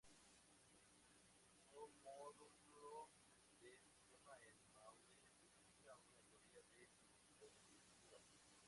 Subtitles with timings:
[1.81, 2.91] Un módulo
[3.61, 8.23] de sistema en Maude especifica una teoría de reescritura.